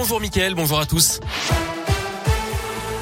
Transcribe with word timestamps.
Bonjour 0.00 0.20
Mickaël, 0.20 0.54
bonjour 0.54 0.78
à 0.78 0.86
tous. 0.86 1.18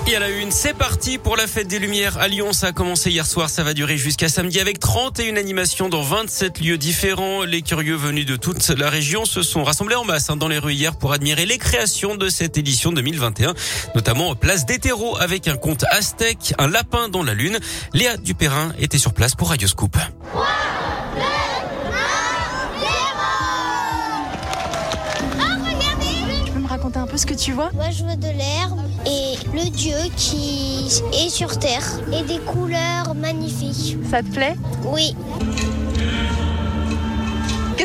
Et 0.07 0.17
à 0.17 0.19
la 0.19 0.31
une, 0.31 0.51
c'est 0.51 0.73
parti 0.73 1.19
pour 1.19 1.37
la 1.37 1.47
fête 1.47 1.69
des 1.69 1.79
Lumières 1.79 2.17
à 2.17 2.27
Lyon. 2.27 2.55
Ça 2.55 2.69
a 2.69 2.73
commencé 2.73 3.11
hier 3.11 3.27
soir, 3.27 3.51
ça 3.51 3.63
va 3.63 3.75
durer 3.75 3.99
jusqu'à 3.99 4.31
samedi 4.31 4.61
avec 4.61 4.79
31 4.79 5.37
animations 5.37 5.91
dans 5.91 6.01
27 6.01 6.59
lieux 6.61 6.79
différents. 6.79 7.43
Les 7.43 7.61
curieux 7.61 7.97
venus 7.97 8.25
de 8.25 8.37
toute 8.37 8.67
la 8.71 8.89
région 8.89 9.27
se 9.27 9.43
sont 9.43 9.63
rassemblés 9.63 9.95
en 9.95 10.05
masse 10.05 10.31
hein, 10.31 10.37
dans 10.37 10.49
les 10.49 10.57
rues 10.57 10.73
hier 10.73 10.97
pour 10.97 11.13
admirer 11.13 11.45
les 11.45 11.59
créations 11.59 12.15
de 12.15 12.31
cette 12.31 12.57
édition 12.57 12.93
2021, 12.93 13.53
notamment 13.95 14.35
place 14.35 14.65
des 14.65 14.81
avec 15.21 15.49
un 15.49 15.59
conte 15.59 15.85
aztèque, 15.91 16.55
un 16.57 16.69
lapin 16.69 17.11
dans 17.11 17.23
la 17.23 17.35
lune. 17.35 17.59
Léa 17.93 18.17
Dupérin 18.17 18.73
était 18.79 18.97
sur 18.97 19.13
place 19.13 19.35
pour 19.35 19.51
Radio 19.51 19.69
Scoop. 19.69 19.99
Raconter 26.87 26.99
un 26.99 27.07
peu 27.07 27.17
ce 27.17 27.27
que 27.27 27.35
tu 27.35 27.53
vois 27.53 27.71
Moi, 27.75 27.91
je 27.91 28.05
vois 28.05 28.17
de 28.17 28.29
l'herbe 28.29 28.81
et 29.07 29.37
le 29.55 29.69
dieu 29.71 29.97
qui 30.17 30.87
est 31.13 31.29
sur 31.29 31.59
terre 31.59 31.85
et 32.13 32.23
des 32.23 32.39
couleurs 32.39 33.15
magnifiques. 33.15 33.97
Ça 34.11 34.23
te 34.23 34.29
plaît? 34.29 34.57
Oui. 34.85 35.15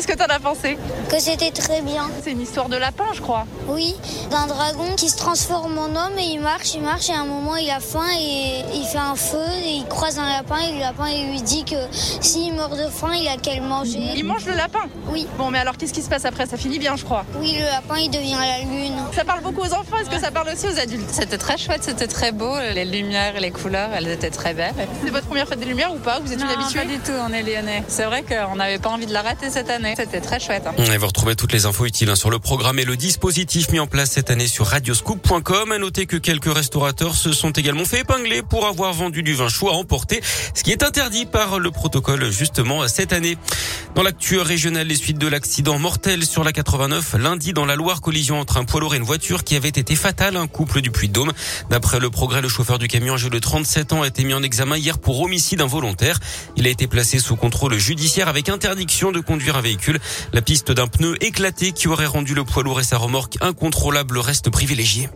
Qu'est-ce 0.04 0.18
que 0.18 0.26
t'en 0.26 0.34
as 0.34 0.40
pensé 0.40 0.76
Que 1.08 1.20
c'était 1.20 1.52
très 1.52 1.80
bien. 1.80 2.10
C'est 2.24 2.32
une 2.32 2.40
histoire 2.40 2.68
de 2.68 2.76
lapin, 2.76 3.04
je 3.14 3.20
crois. 3.20 3.46
Oui, 3.68 3.94
d'un 4.32 4.48
dragon 4.48 4.96
qui 4.96 5.08
se 5.08 5.16
transforme 5.16 5.78
en 5.78 5.84
homme 5.84 6.18
et 6.18 6.24
il 6.24 6.40
marche, 6.40 6.74
il 6.74 6.80
marche 6.80 7.08
et 7.08 7.12
à 7.12 7.20
un 7.20 7.24
moment 7.24 7.54
il 7.54 7.70
a 7.70 7.78
faim 7.78 8.08
et 8.18 8.64
il 8.74 8.84
fait 8.84 8.98
un 8.98 9.14
feu 9.14 9.38
et 9.64 9.74
il 9.76 9.86
croise 9.86 10.18
un 10.18 10.28
lapin 10.28 10.56
et 10.58 10.72
le 10.72 10.80
lapin 10.80 11.06
il 11.08 11.30
lui 11.30 11.42
dit 11.42 11.64
que 11.64 11.76
s'il 12.20 12.52
meurt 12.54 12.76
de 12.76 12.88
faim, 12.88 13.12
il 13.14 13.28
a 13.28 13.36
qu'à 13.36 13.54
le 13.54 13.62
manger. 13.62 14.00
Il 14.16 14.24
mange 14.24 14.44
le 14.44 14.54
lapin 14.54 14.80
Oui. 15.06 15.28
Bon, 15.38 15.52
mais 15.52 15.60
alors 15.60 15.76
qu'est-ce 15.76 15.92
qui 15.92 16.02
se 16.02 16.08
passe 16.08 16.24
après? 16.24 16.46
Ça 16.46 16.56
finit 16.56 16.80
bien, 16.80 16.96
je 16.96 17.04
crois. 17.04 17.24
Oui, 17.38 17.54
le 17.56 17.66
lapin 17.66 17.98
il 17.98 18.10
devient 18.10 18.38
la 18.40 18.58
lune. 18.68 18.96
Ça 19.14 19.24
parle 19.24 19.42
beaucoup 19.42 19.60
aux 19.60 19.72
enfants, 19.72 19.98
est-ce 20.00 20.10
que 20.10 20.18
ça 20.18 20.32
parle 20.32 20.48
aussi 20.48 20.66
aux 20.66 20.80
adultes? 20.80 21.10
C'était 21.12 21.38
très 21.38 21.56
chouette, 21.56 21.84
c'était 21.84 22.08
très 22.08 22.32
beau, 22.32 22.58
les 22.74 22.84
lumières 22.84 23.36
et 23.36 23.40
les 23.40 23.52
couleurs, 23.52 23.90
elles 23.94 24.08
étaient 24.08 24.30
très 24.30 24.52
belles. 24.52 24.74
C'est 25.04 25.10
votre 25.10 25.26
première 25.26 25.46
fête 25.46 25.60
des 25.60 25.66
lumières 25.66 25.94
ou 25.94 25.98
pas? 25.98 26.18
Vous 26.18 26.32
êtes 26.32 26.40
non, 26.40 26.46
une 26.46 26.60
habituée? 26.60 26.80
Pas 26.80 26.86
du 26.86 26.98
tout, 26.98 27.12
on 27.24 27.32
est 27.32 27.44
lyonnais. 27.44 27.84
C'est 27.86 28.04
vrai 28.04 28.24
qu'on 28.24 28.56
n'avait 28.56 28.80
pas 28.80 28.90
envie 28.90 29.06
de 29.06 29.12
la 29.12 29.22
rater 29.22 29.48
cette 29.48 29.70
année. 29.70 29.91
C'était 29.96 30.20
très 30.20 30.40
chouette. 30.40 30.64
Hein. 30.66 30.92
Et 30.92 30.96
vous 30.96 31.06
retrouvez 31.06 31.36
toutes 31.36 31.52
les 31.52 31.66
infos 31.66 31.84
utiles 31.84 32.08
hein, 32.08 32.16
sur 32.16 32.30
le 32.30 32.38
programme 32.38 32.78
et 32.78 32.84
le 32.84 32.96
dispositif 32.96 33.70
mis 33.70 33.80
en 33.80 33.86
place 33.86 34.10
cette 34.10 34.30
année 34.30 34.46
sur 34.46 34.66
radioscoop.com. 34.66 35.72
À 35.72 35.78
noter 35.78 36.06
que 36.06 36.16
quelques 36.16 36.52
restaurateurs 36.52 37.14
se 37.14 37.32
sont 37.32 37.50
également 37.50 37.84
fait 37.84 38.00
épingler 38.00 38.42
pour 38.42 38.66
avoir 38.66 38.92
vendu 38.92 39.22
du 39.22 39.34
vin 39.34 39.48
chaud 39.48 39.68
à 39.68 39.72
emporter, 39.72 40.20
ce 40.54 40.62
qui 40.62 40.72
est 40.72 40.82
interdit 40.82 41.26
par 41.26 41.58
le 41.58 41.70
protocole 41.70 42.30
justement 42.30 42.86
cette 42.88 43.12
année. 43.12 43.36
Dans 43.94 44.02
l'actu 44.02 44.38
régionale, 44.38 44.86
les 44.86 44.94
suites 44.94 45.18
de 45.18 45.26
l'accident 45.26 45.78
mortel 45.78 46.24
sur 46.24 46.44
la 46.44 46.52
89 46.52 47.14
lundi 47.18 47.52
dans 47.52 47.66
la 47.66 47.76
Loire, 47.76 48.00
collision 48.00 48.40
entre 48.40 48.56
un 48.56 48.64
poids 48.64 48.80
lourd 48.80 48.94
et 48.94 48.98
une 48.98 49.02
voiture 49.02 49.44
qui 49.44 49.56
avait 49.56 49.68
été 49.68 49.94
fatale, 49.94 50.36
un 50.36 50.46
couple 50.46 50.80
du 50.80 50.90
Puy-de-Dôme. 50.90 51.32
D'après 51.68 52.00
le 52.00 52.08
progrès, 52.08 52.40
le 52.40 52.48
chauffeur 52.48 52.78
du 52.78 52.88
camion 52.88 53.14
âgé 53.14 53.28
de 53.28 53.38
37 53.38 53.92
ans 53.92 54.02
a 54.02 54.06
été 54.06 54.24
mis 54.24 54.32
en 54.32 54.42
examen 54.42 54.76
hier 54.76 54.98
pour 54.98 55.20
homicide 55.20 55.60
involontaire. 55.60 56.18
Il 56.56 56.66
a 56.66 56.70
été 56.70 56.86
placé 56.86 57.18
sous 57.18 57.36
contrôle 57.36 57.76
judiciaire 57.76 58.28
avec 58.28 58.48
interdiction 58.48 59.12
de 59.12 59.20
conduire 59.20 59.56
un 59.56 59.60
véhicule. 59.60 59.81
La 60.32 60.42
piste 60.42 60.70
d'un 60.70 60.86
pneu 60.86 61.16
éclaté 61.22 61.72
qui 61.72 61.88
aurait 61.88 62.06
rendu 62.06 62.34
le 62.34 62.44
poids 62.44 62.62
lourd 62.62 62.80
et 62.80 62.84
sa 62.84 62.98
remorque 62.98 63.36
incontrôlable 63.40 64.18
reste 64.18 64.50
privilégié. 64.50 65.08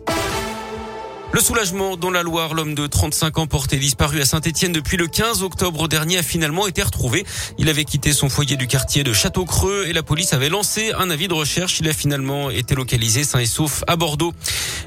Le 1.33 1.41
soulagement 1.41 1.97
dans 1.97 2.09
la 2.09 2.23
Loire, 2.23 2.53
l'homme 2.53 2.73
de 2.73 2.87
35 2.87 3.37
ans 3.37 3.47
porté 3.47 3.77
disparu 3.77 4.21
à 4.21 4.25
Saint-Etienne 4.25 4.71
depuis 4.71 4.95
le 4.95 5.07
15 5.07 5.43
octobre 5.43 5.89
dernier 5.89 6.17
a 6.17 6.23
finalement 6.23 6.67
été 6.67 6.81
retrouvé. 6.81 7.25
Il 7.57 7.67
avait 7.67 7.83
quitté 7.83 8.13
son 8.13 8.29
foyer 8.29 8.55
du 8.55 8.65
quartier 8.65 9.03
de 9.03 9.11
Château-Creux 9.11 9.85
et 9.87 9.93
la 9.93 10.03
police 10.03 10.31
avait 10.31 10.47
lancé 10.47 10.93
un 10.97 11.09
avis 11.09 11.27
de 11.27 11.33
recherche. 11.33 11.81
Il 11.81 11.89
a 11.89 11.93
finalement 11.93 12.49
été 12.49 12.75
localisé 12.75 13.25
sain 13.25 13.39
et 13.39 13.45
sauf 13.45 13.83
à 13.87 13.97
Bordeaux. 13.97 14.33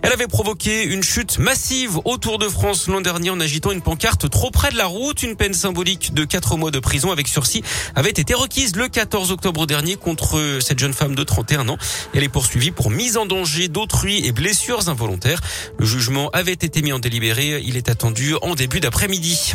Elle 0.02 0.12
avait 0.12 0.28
provoqué 0.28 0.82
une 0.84 1.02
chute 1.02 1.38
massive 1.38 1.98
autour 2.06 2.38
de 2.38 2.48
France 2.48 2.88
l'an 2.88 3.02
dernier 3.02 3.28
en 3.28 3.38
agitant 3.38 3.70
une 3.70 3.82
pancarte 3.82 4.30
trop 4.30 4.50
près 4.50 4.70
de 4.70 4.78
la 4.78 4.86
route. 4.86 5.22
Une 5.22 5.36
peine 5.36 5.52
symbolique 5.52 6.14
de 6.14 6.24
4 6.24 6.56
mois 6.56 6.70
de 6.70 6.78
prison 6.78 7.12
avec 7.12 7.28
sursis 7.28 7.62
avait 7.94 8.10
été 8.10 8.32
requise 8.32 8.76
le 8.76 8.88
14 8.88 9.30
octobre 9.30 9.66
dernier 9.66 9.96
contre 9.96 10.58
cette 10.62 10.78
jeune 10.78 10.94
femme 10.94 11.14
de 11.14 11.22
31 11.22 11.68
ans. 11.68 11.76
Elle 12.14 12.24
est 12.24 12.30
poursuivie 12.30 12.70
pour 12.70 12.90
mise 12.90 13.18
en 13.18 13.26
danger 13.26 13.68
d'autrui 13.68 14.24
et 14.26 14.32
blessures 14.32 14.88
involontaires. 14.88 15.42
Le 15.78 15.84
jugement 15.84 16.29
avait 16.32 16.52
été 16.52 16.82
mis 16.82 16.92
en 16.92 16.98
délibéré. 16.98 17.62
Il 17.64 17.76
est 17.76 17.88
attendu 17.88 18.34
en 18.42 18.54
début 18.54 18.80
d'après-midi. 18.80 19.54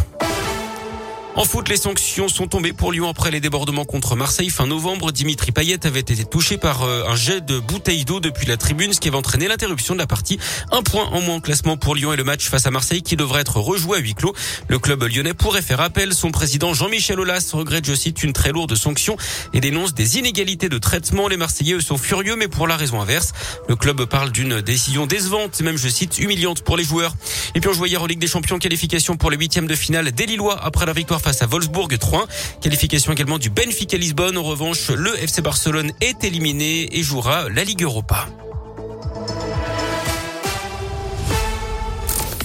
En 1.37 1.43
foot, 1.43 1.67
les 1.67 1.75
sanctions 1.75 2.29
sont 2.29 2.47
tombées 2.47 2.71
pour 2.71 2.93
Lyon 2.93 3.09
après 3.09 3.29
les 3.29 3.41
débordements 3.41 3.83
contre 3.83 4.15
Marseille 4.15 4.49
fin 4.49 4.67
novembre. 4.67 5.11
Dimitri 5.11 5.51
Payet 5.51 5.85
avait 5.85 5.99
été 5.99 6.23
touché 6.23 6.57
par 6.57 6.83
un 6.83 7.15
jet 7.17 7.41
de 7.41 7.59
bouteille 7.59 8.05
d'eau 8.05 8.21
depuis 8.21 8.45
la 8.45 8.55
tribune, 8.55 8.93
ce 8.93 9.01
qui 9.01 9.09
avait 9.09 9.17
entraîné 9.17 9.49
l'interruption 9.49 9.95
de 9.95 9.99
la 9.99 10.07
partie. 10.07 10.39
Un 10.71 10.81
point 10.81 11.03
en 11.11 11.19
moins 11.19 11.35
en 11.35 11.39
classement 11.41 11.75
pour 11.75 11.93
Lyon 11.93 12.13
et 12.13 12.15
le 12.15 12.23
match 12.23 12.47
face 12.47 12.65
à 12.67 12.71
Marseille 12.71 13.01
qui 13.01 13.17
devrait 13.17 13.41
être 13.41 13.59
rejoué 13.59 13.97
à 13.97 13.99
huis 13.99 14.13
clos. 14.13 14.33
Le 14.69 14.79
club 14.79 15.03
lyonnais 15.03 15.33
pourrait 15.33 15.61
faire 15.61 15.81
appel. 15.81 16.13
Son 16.13 16.31
président 16.31 16.73
Jean-Michel 16.73 17.19
Aulas 17.19 17.49
regrette, 17.51 17.85
je 17.85 17.95
cite, 17.95 18.23
une 18.23 18.31
très 18.31 18.53
lourde 18.53 18.73
sanction 18.75 19.17
et 19.53 19.59
dénonce 19.59 19.93
des 19.93 20.17
inégalités 20.17 20.69
de 20.69 20.77
traitement. 20.77 21.27
Les 21.27 21.35
Marseillais 21.37 21.81
sont 21.81 21.97
furieux, 21.97 22.37
mais 22.37 22.47
pour 22.47 22.65
la 22.65 22.77
raison 22.77 23.01
inverse. 23.01 23.33
Le 23.67 23.75
club 23.75 24.05
parle 24.05 24.31
d'une 24.31 24.61
décision 24.61 25.05
décevante, 25.05 25.59
même, 25.59 25.77
je 25.77 25.89
cite, 25.89 26.17
humiliante 26.17 26.61
pour 26.61 26.77
les 26.77 26.85
joueurs. 26.85 27.13
Et 27.55 27.59
puis 27.59 27.69
on 27.69 27.73
jouait 27.73 27.89
hier 27.89 28.01
en 28.01 28.05
Ligue 28.05 28.19
des 28.19 28.27
Champions, 28.27 28.57
qualification 28.57 29.17
pour 29.17 29.31
les 29.31 29.37
huitièmes 29.37 29.67
de 29.67 29.75
finale 29.75 30.13
des 30.13 30.27
Lillois 30.27 30.57
après 30.63 30.85
la 30.85 30.93
victoire 30.93 31.19
face 31.25 31.41
à 31.41 31.47
Wolfsburg 31.47 31.97
3. 31.97 32.27
Qualification 32.61 33.11
également 33.11 33.39
du 33.39 33.49
Benfica 33.49 33.97
Lisbonne. 33.97 34.37
En 34.37 34.43
revanche, 34.43 34.91
le 34.91 35.17
FC 35.23 35.41
Barcelone 35.41 35.91
est 35.99 36.23
éliminé 36.23 36.87
et 36.95 37.01
jouera 37.01 37.49
la 37.49 37.63
Ligue 37.63 37.81
Europa. 37.81 38.27